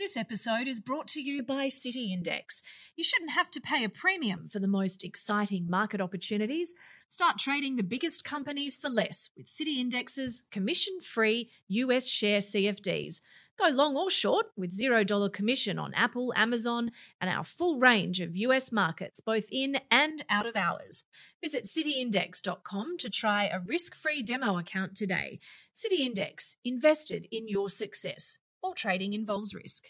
[0.00, 2.62] This episode is brought to you by City Index.
[2.96, 6.72] You shouldn't have to pay a premium for the most exciting market opportunities.
[7.08, 13.20] Start trading the biggest companies for less with City Index's commission free US share CFDs.
[13.58, 18.34] Go long or short with $0 commission on Apple, Amazon, and our full range of
[18.34, 21.04] US markets, both in and out of hours.
[21.42, 25.40] Visit cityindex.com to try a risk free demo account today.
[25.74, 28.38] City Index, invested in your success.
[28.62, 29.84] All trading involves risk.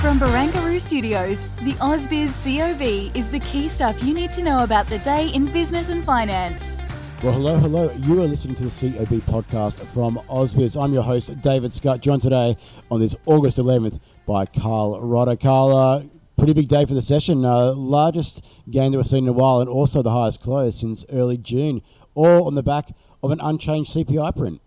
[0.00, 4.88] From Barangaroo Studios, the AusBiz COB is the key stuff you need to know about
[4.88, 6.76] the day in business and finance.
[7.24, 7.90] Well, hello, hello.
[8.02, 10.80] You are listening to the COB podcast from AusBiz.
[10.80, 12.56] I'm your host, David Scott, joined today
[12.92, 15.40] on this August 11th by Carl Rodder.
[15.40, 16.02] Carl, uh,
[16.38, 17.44] pretty big day for the session.
[17.44, 21.04] Uh, largest gain that we've seen in a while and also the highest close since
[21.10, 21.82] early June,
[22.14, 22.92] all on the back
[23.24, 24.60] of an unchanged CPI print.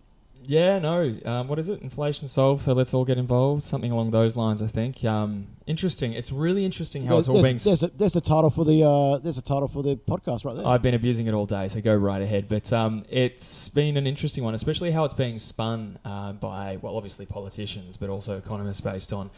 [0.47, 1.13] Yeah, no.
[1.25, 1.81] Um, what is it?
[1.81, 3.63] Inflation solved, so let's all get involved.
[3.63, 5.03] Something along those lines, I think.
[5.03, 6.13] Um, interesting.
[6.13, 7.57] It's really interesting how it's all there's, being.
[7.57, 10.55] There's, a, there's the title for the uh, there's a title for the podcast right
[10.55, 10.65] there.
[10.65, 12.47] I've been abusing it all day, so go right ahead.
[12.47, 16.95] But um, it's been an interesting one, especially how it's being spun uh, by, well,
[16.95, 19.29] obviously politicians, but also economists based on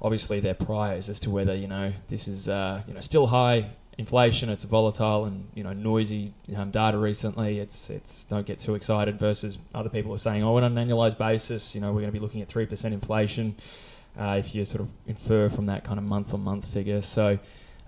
[0.00, 3.68] obviously their priors as to whether you know this is uh, you know still high
[3.98, 4.48] inflation.
[4.48, 7.58] It's volatile and you know noisy um, data recently.
[7.58, 9.18] It's it's don't get too excited.
[9.18, 12.18] Versus other people are saying, oh, on an annualized basis, you know, we're going to
[12.18, 13.56] be looking at three percent inflation.
[14.18, 17.38] Uh, if you sort of infer from that kind of month on month figure, so.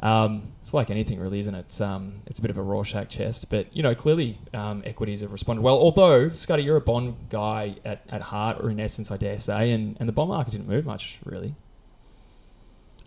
[0.03, 1.67] Um, it's like anything, really, isn't it?
[1.69, 5.21] It's, um, it's a bit of a Rorschach test, but you know, clearly um, equities
[5.21, 5.77] have responded well.
[5.77, 9.73] Although, Scotty, you're a bond guy at, at heart, or in essence, I dare say,
[9.73, 11.55] and, and the bond market didn't move much, really.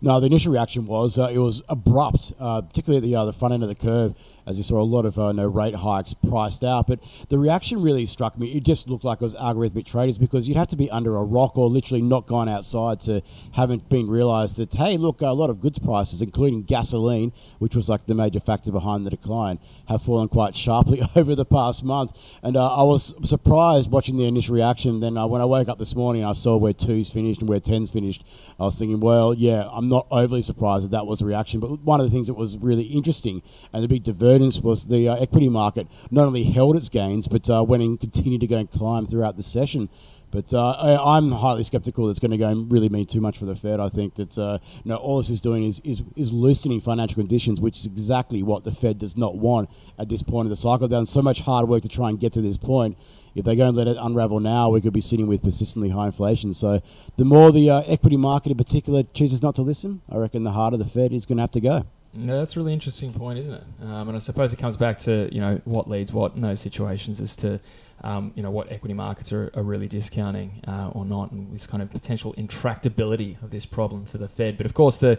[0.04, 3.32] No, the initial reaction was uh, it was abrupt, uh, particularly at the, uh, the
[3.32, 4.14] front end of the curve,
[4.46, 6.86] as you saw a lot of uh, no rate hikes priced out.
[6.86, 8.52] But the reaction really struck me.
[8.52, 11.22] It just looked like it was algorithmic traders because you'd have to be under a
[11.22, 13.22] rock or literally not gone outside to
[13.52, 17.88] haven't been realised that hey, look, a lot of goods prices, including gasoline, which was
[17.88, 22.12] like the major factor behind the decline, have fallen quite sharply over the past month.
[22.42, 25.00] And uh, I was surprised watching the initial reaction.
[25.00, 27.60] Then uh, when I woke up this morning, I saw where twos finished and where
[27.60, 28.24] tens finished.
[28.58, 31.60] I was thinking, well, yeah, I'm not overly surprised that that was the reaction.
[31.60, 35.08] But one of the things that was really interesting and the big divergence was the
[35.08, 38.56] uh, equity market not only held its gains, but uh, went and continued to go
[38.56, 39.88] and climb throughout the session.
[40.30, 43.38] But uh, I, I'm highly sceptical it's going to go and really mean too much
[43.38, 43.78] for the Fed.
[43.78, 47.14] I think that uh, you know, all this is doing is, is, is loosening financial
[47.14, 50.56] conditions, which is exactly what the Fed does not want at this point in the
[50.56, 50.80] cycle.
[50.80, 52.96] They've done so much hard work to try and get to this point
[53.34, 56.06] if they go and let it unravel now, we could be sitting with persistently high
[56.06, 56.54] inflation.
[56.54, 56.80] So
[57.16, 60.52] the more the uh, equity market in particular chooses not to listen, I reckon the
[60.52, 61.86] harder the Fed is going to have to go.
[62.16, 63.64] No, that's a really interesting point, isn't it?
[63.82, 66.60] Um, and I suppose it comes back to you know what leads what in those
[66.60, 67.60] situations as to
[68.02, 71.66] um, you know what equity markets are, are really discounting uh, or not, and this
[71.66, 74.56] kind of potential intractability of this problem for the Fed.
[74.56, 75.18] But of course, the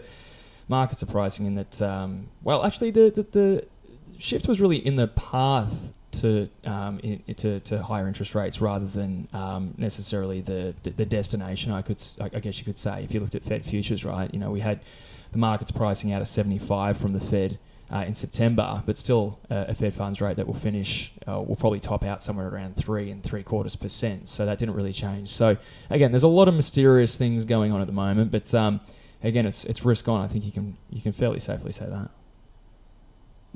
[0.68, 1.82] markets are pricing in that.
[1.82, 3.66] Um, well, actually, the, the the
[4.18, 8.86] shift was really in the path to um, in, to, to higher interest rates rather
[8.86, 11.72] than um, necessarily the the destination.
[11.72, 14.32] I could I guess you could say if you looked at Fed futures, right?
[14.32, 14.80] You know, we had
[15.32, 17.58] the markets pricing out of 75 from the Fed.
[17.88, 21.54] Uh, in September, but still uh, a Fed funds rate that will finish, uh, will
[21.54, 24.28] probably top out somewhere around three and three quarters percent.
[24.28, 25.28] So that didn't really change.
[25.28, 25.56] So
[25.88, 28.80] again, there's a lot of mysterious things going on at the moment, but um,
[29.22, 30.20] again, it's it's risk on.
[30.20, 32.10] I think you can you can fairly safely say that.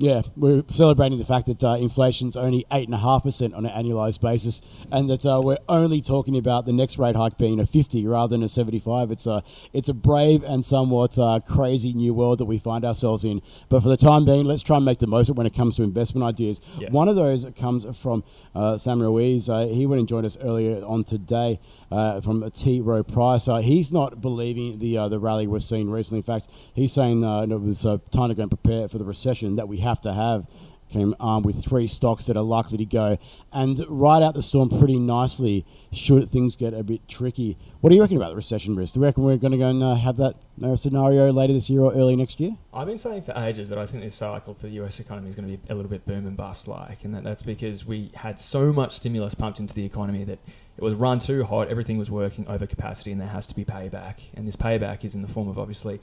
[0.01, 4.59] Yeah, we're celebrating the fact that uh, inflation's only 8.5% on an annualized basis,
[4.91, 8.31] and that uh, we're only talking about the next rate hike being a 50 rather
[8.35, 9.11] than a 75.
[9.11, 9.43] It's a,
[9.73, 13.43] it's a brave and somewhat uh, crazy new world that we find ourselves in.
[13.69, 15.53] But for the time being, let's try and make the most of it when it
[15.53, 16.61] comes to investment ideas.
[16.79, 16.89] Yeah.
[16.89, 18.23] One of those comes from
[18.55, 19.49] uh, Sam Ruiz.
[19.49, 21.59] Uh, he went and joined us earlier on today
[21.91, 22.81] uh, from T.
[22.81, 23.47] Rowe Price.
[23.61, 26.19] he's not believing the, the rally we're seeing recently.
[26.19, 29.67] In fact, he's saying it was time to go and prepare for the recession that
[29.67, 30.45] we have have to have
[30.91, 33.17] came armed with three stocks that are likely to go
[33.51, 37.57] and ride out the storm pretty nicely should things get a bit tricky.
[37.79, 38.93] What do you reckon about the recession risk?
[38.93, 41.69] Do you reckon we're going to go and uh, have that uh, scenario later this
[41.69, 42.51] year or early next year?
[42.73, 45.35] I've been saying for ages that I think this cycle for the US economy is
[45.35, 48.11] going to be a little bit boom and bust like, and that, that's because we
[48.15, 50.39] had so much stimulus pumped into the economy that
[50.77, 53.63] it was run too hot, everything was working over capacity, and there has to be
[53.63, 54.15] payback.
[54.33, 56.01] And this payback is in the form of obviously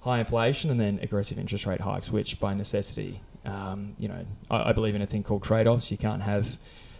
[0.00, 4.70] high inflation and then aggressive interest rate hikes, which by necessity, um, you know, I,
[4.70, 5.90] I, believe in a thing called trade offs.
[5.90, 6.58] You can't have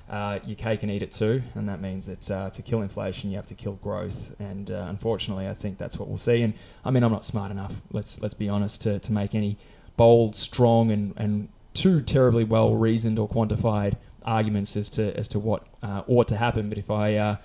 [0.08, 3.31] uh, your cake and eat it too, and that means that uh, to kill inflation,
[3.31, 4.34] you have to kill growth.
[4.38, 6.43] And uh, unfortunately, I think that's what we'll see.
[6.43, 6.54] And
[6.84, 7.82] I mean, I'm not smart enough.
[7.93, 9.58] Let's let's be honest to, to make any
[9.96, 15.38] bold, strong, and and too terribly well reasoned or quantified arguments as to as to
[15.38, 16.69] what uh, ought to happen.
[16.69, 17.37] But if I uh,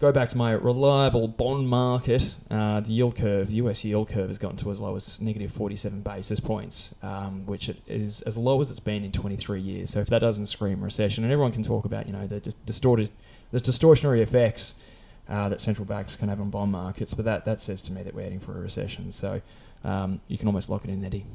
[0.00, 4.28] go back to my reliable bond market, uh, the yield curve, the US yield curve
[4.28, 8.60] has gotten to as low as negative 47 basis points, um, which is as low
[8.60, 9.90] as it's been in 23 years.
[9.90, 13.10] So if that doesn't scream recession, and everyone can talk about, you know, the distorted,
[13.50, 14.74] the distortionary effects
[15.28, 18.02] uh, that central banks can have on bond markets, but that, that says to me
[18.02, 19.10] that we're heading for a recession.
[19.10, 19.42] So
[19.84, 21.26] um, you can almost lock it in, Eddie.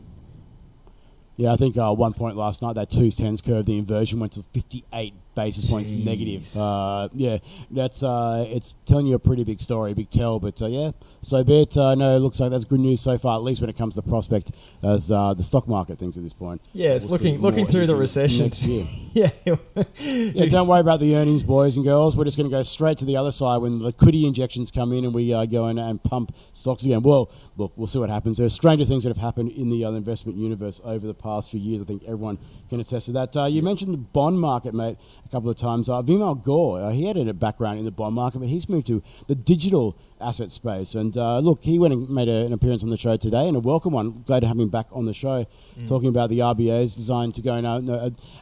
[1.36, 4.34] Yeah, I think uh, one point last night that twos tens curve, the inversion went
[4.34, 6.04] to 58 basis points Jeez.
[6.04, 6.58] negative.
[6.58, 7.38] Uh, yeah,
[7.72, 10.40] that's uh, it's telling you a pretty big story, big tell.
[10.40, 10.92] But uh, yeah,
[11.22, 11.78] so be it.
[11.78, 13.96] Uh, no, it looks like that's good news so far, at least when it comes
[13.96, 14.52] to prospect
[14.84, 16.62] as uh, the stock market things at this point.
[16.74, 18.86] Yeah, it's we'll looking looking through the recession next year.
[19.14, 19.30] yeah,
[20.00, 20.46] yeah.
[20.46, 22.16] Don't worry about the earnings, boys and girls.
[22.16, 25.06] We're just going to go straight to the other side when liquidity injections come in
[25.06, 27.02] and we uh, go in and pump stocks again.
[27.02, 28.38] Well, look, we'll see what happens.
[28.38, 31.60] There's stranger things that have happened in the uh, investment universe over the past few
[31.60, 31.82] years.
[31.82, 32.38] I think everyone
[32.70, 33.36] can attest to that.
[33.36, 34.98] Uh, you mentioned the bond market, mate
[35.34, 35.90] couple of times.
[35.90, 38.88] Uh, Vimal Gor, uh, he had a background in the bond market, but he's moved
[38.88, 40.94] to the digital asset space.
[40.94, 43.58] And uh, look, he went and made a, an appearance on the show today, and
[43.58, 44.24] a welcome one.
[44.28, 45.46] Glad to have him back on the show,
[45.78, 45.88] mm.
[45.88, 47.78] talking about the RBA's designed to go now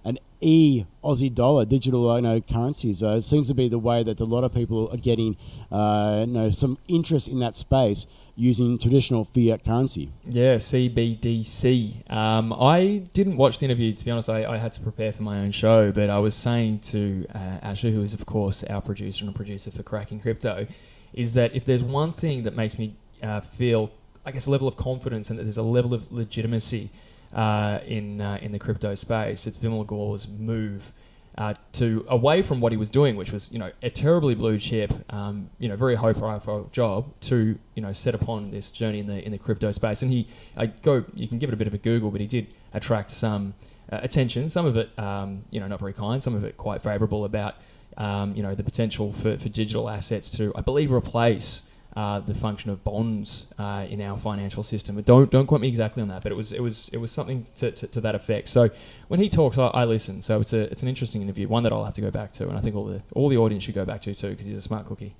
[0.04, 3.02] an e Aussie dollar digital uh, you know, currencies.
[3.02, 5.38] Uh, it seems to be the way that a lot of people are getting
[5.72, 8.06] uh, you know, some interest in that space
[8.42, 10.12] using traditional fiat currency.
[10.26, 12.12] Yeah, CBDC.
[12.12, 14.30] Um, I didn't watch the interview, to be honest.
[14.30, 17.60] I, I, had to prepare for my own show, but I was saying to uh,
[17.62, 20.66] Asher, who is, of course, our producer and a producer for Cracking Crypto,
[21.14, 23.92] is that if there's one thing that makes me uh, feel,
[24.26, 26.90] I guess, a level of confidence and that there's a level of legitimacy
[27.36, 30.92] uh, in uh, in the crypto space, it's Vimal Gor's move
[31.38, 34.58] uh, to away from what he was doing, which was you know a terribly blue
[34.60, 39.00] chip, um, you know very high profile job, to you know set upon this journey
[39.00, 40.02] in the in the crypto space.
[40.02, 42.28] And he, I go, you can give it a bit of a Google, but he
[42.28, 43.54] did attract some
[43.92, 44.50] uh, attention.
[44.50, 46.22] Some of it, um, you know, not very kind.
[46.22, 47.56] Some of it quite favourable about
[47.98, 51.64] um, you know the potential for, for digital assets to, I believe, replace
[51.96, 54.96] uh, the function of bonds uh, in our financial system.
[54.96, 57.12] But don't don't quote me exactly on that, but it was it was it was
[57.12, 58.50] something to, to, to that effect.
[58.50, 58.70] So
[59.08, 60.22] when he talks, I, I, listen.
[60.22, 62.48] So it's a it's an interesting interview, one that I'll have to go back to,
[62.48, 64.58] and I think all the all the audience should go back to too, because he's
[64.58, 65.16] a smart cookie.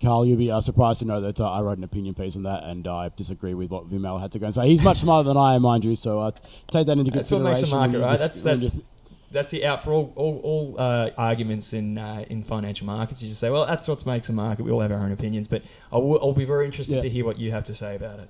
[0.00, 2.42] Carl, you'll be uh, surprised to know that uh, I wrote an opinion piece on
[2.42, 4.68] that, and I disagree with what Vimal had to go and say.
[4.68, 5.96] He's much smarter than I am, mind you.
[5.96, 6.32] So uh,
[6.70, 7.70] take that into that's consideration.
[7.70, 8.18] That's what makes a market, right?
[8.18, 8.84] Just, that's that's
[9.30, 13.22] that's the out for all all, all uh, arguments in uh, in financial markets.
[13.22, 14.64] You just say, well, that's what makes a market.
[14.64, 15.62] We all have our own opinions, but
[15.92, 17.00] I'll, I'll be very interested yeah.
[17.00, 18.28] to hear what you have to say about it.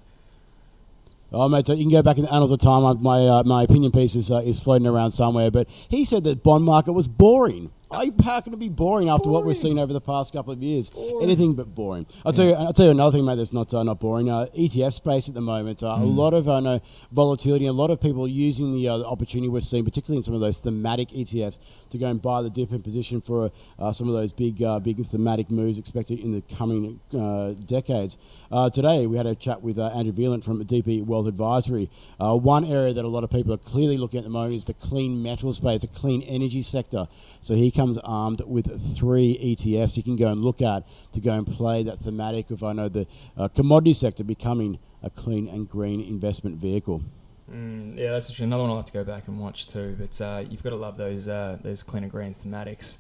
[1.33, 3.03] Oh, mate, you can go back in the annals of time.
[3.03, 6.43] My uh, my opinion piece is uh, is floating around somewhere, but he said that
[6.43, 7.71] bond market was boring.
[7.91, 9.35] How can it be boring after boring.
[9.35, 10.91] what we've seen over the past couple of years?
[10.91, 11.23] Boring.
[11.23, 12.05] Anything but boring.
[12.25, 12.37] I'll yeah.
[12.37, 12.55] tell you.
[12.55, 13.37] I'll tell you another thing, mate.
[13.37, 14.29] That's not uh, not boring.
[14.29, 15.85] Uh, ETF space at the moment.
[15.85, 16.03] Uh, mm.
[16.03, 16.81] A lot of uh, no,
[17.13, 17.67] volatility.
[17.67, 20.59] A lot of people using the, uh, opportunity we're seeing, particularly in some of those
[20.59, 21.59] thematic ETFs,
[21.91, 25.07] to go and buy the dip in position for uh, some of those big big
[25.07, 26.99] thematic moves expected in the coming
[27.67, 28.17] decades.
[28.75, 31.89] today we had a chat with Andrew Veland from DP Wealth Advisory.
[32.19, 34.75] one area that a lot of people are clearly looking at the moment is the
[34.75, 37.07] clean metal space, the clean energy sector.
[37.43, 41.33] So he comes armed with three ETFs you can go and look at to go
[41.33, 43.07] and play that thematic of I know the
[43.37, 47.03] uh, commodity sector becoming a clean and green investment vehicle.
[47.53, 49.97] Mm, yeah, that's another one I'll have to go back and watch too.
[49.99, 52.97] But uh, you've got to love those uh, those clean and green thematics.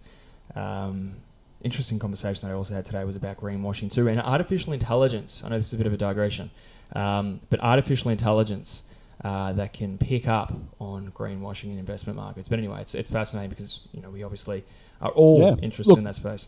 [0.54, 1.16] Um,
[1.62, 5.42] interesting conversation that I also had today was about greenwashing too and artificial intelligence.
[5.44, 6.50] I know this is a bit of a digression,
[6.94, 8.82] um, but artificial intelligence
[9.24, 12.48] uh, that can pick up on greenwashing in investment markets.
[12.48, 14.64] But anyway, it's, it's fascinating because you know we obviously
[15.00, 15.54] are all yeah.
[15.62, 16.46] interested Look, in that space.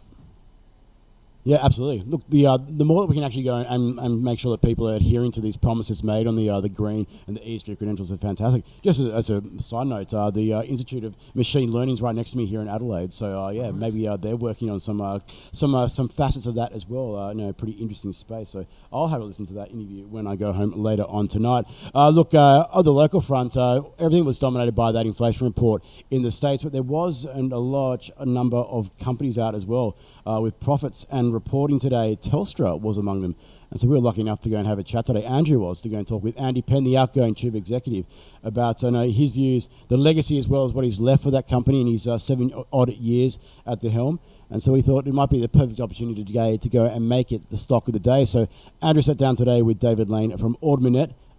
[1.45, 2.05] Yeah, absolutely.
[2.05, 4.61] Look, the uh, the more that we can actually go and, and make sure that
[4.61, 7.79] people are adhering to these promises made on the uh, the green and the ESG
[7.79, 8.65] credentials are fantastic.
[8.83, 12.15] Just as, as a side note, uh, the uh, Institute of Machine Learning is right
[12.15, 15.23] next to me here in Adelaide, so uh, yeah, maybe uh, they're working on some
[15.53, 17.33] some some facets of that as well.
[17.35, 18.51] you know, pretty interesting space.
[18.51, 21.65] So I'll have a listen to that interview when I go home later on tonight.
[21.95, 26.65] look, on the local front, everything was dominated by that inflation report in the states,
[26.65, 29.97] but there was and a large number of companies out as well
[30.29, 32.19] uh, with profits and reporting today.
[32.21, 33.35] Telstra was among them.
[33.71, 35.25] And so we were lucky enough to go and have a chat today.
[35.25, 38.07] Andrew was to go and talk with Andy Penn, the outgoing chief executive,
[38.43, 41.81] about uh, his views, the legacy as well as what he's left for that company
[41.81, 44.21] in his uh, seven odd years at the helm.
[44.51, 47.33] And so we thought it might be the perfect opportunity today to go and make
[47.33, 48.25] it the stock of the day.
[48.25, 48.49] So
[48.81, 50.83] Andrew sat down today with David Lane from Ord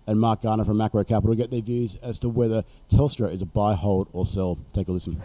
[0.06, 3.42] and Mark Garner from Macro Capital to get their views as to whether Telstra is
[3.42, 4.60] a buy, hold, or sell.
[4.74, 5.22] Take a listen.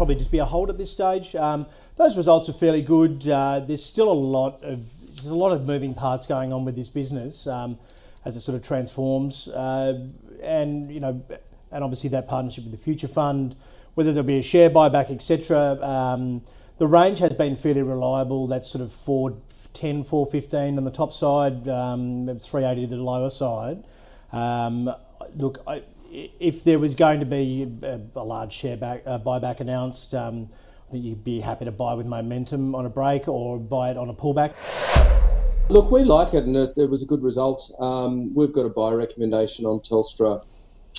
[0.00, 1.36] Probably just be a hold at this stage.
[1.36, 1.66] Um,
[1.98, 3.28] those results are fairly good.
[3.28, 6.74] Uh, there's still a lot of there's a lot of moving parts going on with
[6.74, 7.78] this business um,
[8.24, 10.06] as it sort of transforms, uh,
[10.42, 11.22] and you know,
[11.70, 13.56] and obviously that partnership with the Future Fund,
[13.92, 15.78] whether there'll be a share buyback, etc.
[15.86, 16.40] Um,
[16.78, 18.46] the range has been fairly reliable.
[18.46, 23.84] That's sort of 410, 415 on the top side, um, 380 to the lower side.
[24.32, 24.94] Um,
[25.36, 29.60] look, I, if there was going to be a, a large share back, uh, buyback
[29.60, 30.48] announced, um,
[30.90, 34.08] that you'd be happy to buy with momentum on a break or buy it on
[34.08, 34.54] a pullback?
[35.68, 37.70] Look, we like it, and it, it was a good result.
[37.78, 40.44] Um, we've got a buy recommendation on Telstra.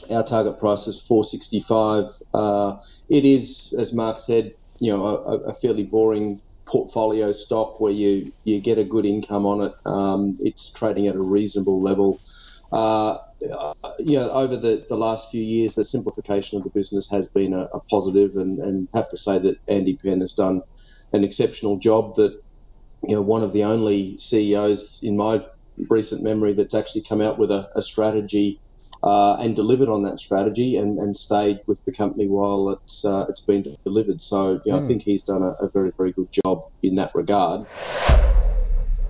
[0.10, 2.06] Our target price is 465.
[2.34, 2.78] Uh,
[3.10, 8.32] it is, as Mark said, you know, a, a, fairly boring portfolio stock where you
[8.46, 9.74] you get a good income on it.
[9.86, 12.20] Um, it's trading at a reasonable level.
[12.72, 13.18] Uh,
[13.52, 17.54] uh, yeah, over the, the last few years, the simplification of the business has been
[17.54, 20.62] a, a positive, and, and have to say that Andy Penn has done
[21.12, 22.16] an exceptional job.
[22.16, 22.42] That
[23.08, 25.44] you know, one of the only CEOs in my
[25.90, 28.60] recent memory that's actually come out with a, a strategy
[29.04, 33.26] uh, and delivered on that strategy and, and stayed with the company while it's uh,
[33.28, 34.22] it's been delivered.
[34.22, 34.80] So you know, mm.
[34.80, 34.88] I hmm.
[34.88, 37.66] think he's done a, a, very very good job in that regard.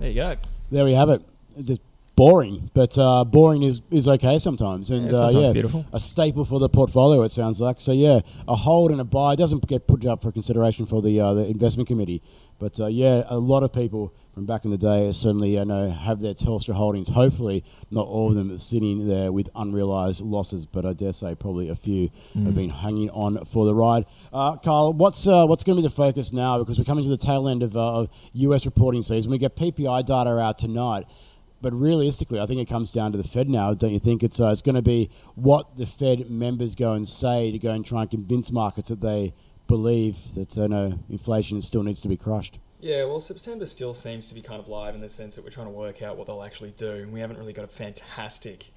[0.00, 0.36] There you go.
[0.70, 1.22] There we have it.
[1.62, 1.82] Just
[2.16, 4.90] boring, but uh, boring is, is okay sometimes.
[4.90, 5.86] And yeah, sometimes uh, yeah, beautiful.
[5.92, 7.22] a staple for the portfolio.
[7.22, 7.92] It sounds like so.
[7.92, 11.34] Yeah, a hold and a buy doesn't get put up for consideration for the uh,
[11.34, 12.22] the investment committee,
[12.58, 15.90] but uh, yeah, a lot of people from back in the day certainly you know
[15.90, 17.08] have their Telstra holdings.
[17.08, 21.34] Hopefully, not all of them are sitting there with unrealised losses, but I dare say
[21.34, 22.46] probably a few mm.
[22.46, 24.06] have been hanging on for the ride.
[24.32, 26.58] Uh, Carl, what's uh, what's going to be the focus now?
[26.58, 29.30] Because we're coming to the tail end of, of US reporting season.
[29.30, 31.06] We get PPI data out tonight
[31.62, 34.22] but realistically, I think it comes down to the Fed now, don't you think?
[34.22, 37.70] It's uh, it's going to be what the Fed members go and say to go
[37.70, 39.32] and try and convince markets that they
[39.68, 42.58] believe that uh, no, inflation still needs to be crushed.
[42.80, 45.50] Yeah, well, September still seems to be kind of live in the sense that we're
[45.50, 47.08] trying to work out what they'll actually do.
[47.12, 48.74] We haven't really got a fantastic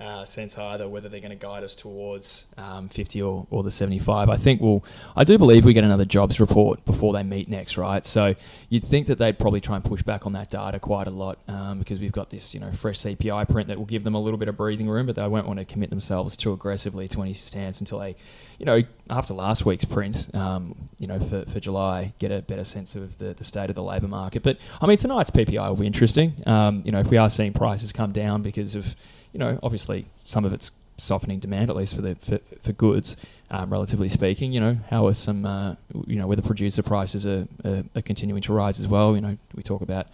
[0.00, 3.70] uh, sense either whether they're going to guide us towards um, 50 or, or the
[3.70, 4.30] 75.
[4.30, 4.84] I think we'll,
[5.14, 8.04] I do believe we get another jobs report before they meet next, right?
[8.04, 8.34] So
[8.68, 11.38] you'd think that they'd probably try and push back on that data quite a lot
[11.46, 14.20] um, because we've got this, you know, fresh CPI print that will give them a
[14.20, 17.22] little bit of breathing room, but they won't want to commit themselves too aggressively to
[17.22, 18.16] any stance until they,
[18.58, 22.64] you know, after last week's print, um, you know, for, for July, get a better
[22.64, 24.42] sense of the, the state of the labour market.
[24.42, 26.42] But I mean, tonight's PPI will be interesting.
[26.46, 28.96] Um, you know, if we are seeing prices come down because of
[29.32, 33.16] you know, obviously some of it's softening demand, at least for the for, for goods,
[33.50, 34.52] um, relatively speaking.
[34.52, 38.02] You know, how are some, uh, you know, where the producer prices are, are, are,
[38.02, 39.14] continuing to rise as well.
[39.14, 40.06] You know, we talk about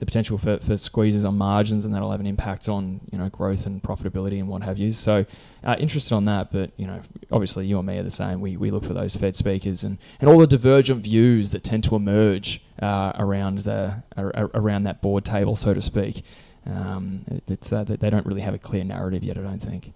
[0.00, 3.28] the potential for, for squeezes on margins, and that'll have an impact on you know
[3.28, 4.92] growth and profitability and what have you.
[4.92, 5.24] So,
[5.62, 8.40] uh, interested on that, but you know, obviously you and me are the same.
[8.40, 11.84] We, we look for those Fed speakers and, and all the divergent views that tend
[11.84, 16.24] to emerge uh, around the, around that board table, so to speak.
[16.66, 19.38] Um, it, it's uh, they don't really have a clear narrative yet.
[19.38, 19.92] I don't think.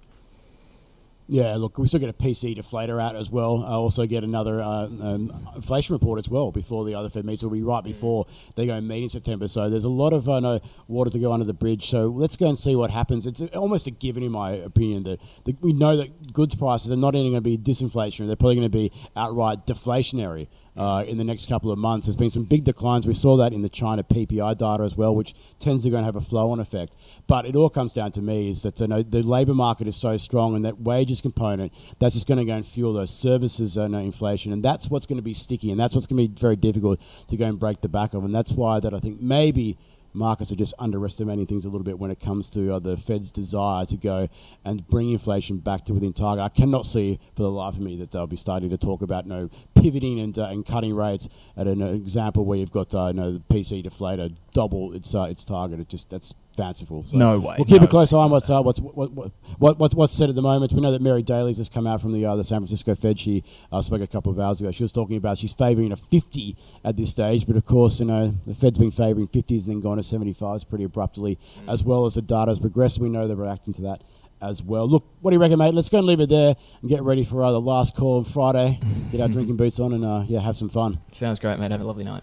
[1.31, 3.63] Yeah, look, we still get a PCE deflator out as well.
[3.63, 7.43] I also get another uh, um, inflation report as well before the other Fed meets.
[7.43, 9.47] It'll be right before they go meet in September.
[9.47, 11.91] So there's a lot of uh, no water to go under the bridge.
[11.91, 13.27] So let's go and see what happens.
[13.27, 16.97] It's almost a given, in my opinion, that the, we know that goods prices are
[16.97, 21.19] not only going to be disinflationary; they're probably going to be outright deflationary uh, in
[21.19, 22.07] the next couple of months.
[22.07, 23.07] There's been some big declines.
[23.07, 26.07] We saw that in the China PPI data as well, which tends to go and
[26.07, 26.97] have a flow-on effect.
[27.27, 29.97] But it all comes down to me is that you know, the labour market is
[29.97, 33.77] so strong, and that wages component that's just going to go and fuel those services
[33.77, 36.41] uh, inflation, and that's what's going to be sticky, and that's what's going to be
[36.41, 39.21] very difficult to go and break the back of, and that's why that I think
[39.21, 39.77] maybe
[40.13, 43.31] markets are just underestimating things a little bit when it comes to uh, the Fed's
[43.31, 44.29] desire to go
[44.65, 46.45] and bring inflation back to within target.
[46.45, 49.25] I cannot see for the life of me that they'll be starting to talk about
[49.25, 53.09] you know, pivoting and, uh, and cutting rates at an example where you've got uh,
[53.09, 55.81] you know, the PCE deflator double its uh, its target.
[55.81, 57.05] It just that's fanciful.
[57.05, 59.33] So No way, We'll keep no a close eye on what's uh, what's what, what,
[59.59, 60.73] what, what, what's said at the moment.
[60.73, 63.19] We know that Mary Daly's just come out from the uh, the San Francisco Fed.
[63.19, 64.73] She uh, spoke a couple of hours ago.
[64.73, 68.07] She was talking about she's favouring a 50 at this stage, but of course, you
[68.07, 71.39] know the Fed's been favouring 50s, and then gone to 75s pretty abruptly,
[71.69, 72.99] as well as the data has progressed.
[72.99, 74.03] We know they're reacting to that.
[74.41, 74.89] As well.
[74.89, 75.75] Look, what do you reckon, mate?
[75.75, 78.25] Let's go and leave it there and get ready for uh, the last call on
[78.25, 78.79] Friday.
[79.11, 81.01] Get our drinking boots on and uh, yeah, have some fun.
[81.13, 81.73] Sounds great, mate.
[81.73, 82.23] Have a lovely night.